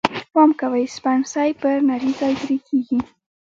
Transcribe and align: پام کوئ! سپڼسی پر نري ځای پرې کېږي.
پام 0.33 0.49
کوئ! 0.59 0.83
سپڼسی 0.97 1.49
پر 1.61 1.75
نري 1.89 2.11
ځای 2.19 2.33
پرې 2.41 2.57
کېږي. 2.67 2.99